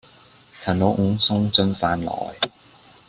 [0.61, 2.35] 陳老五送進飯來，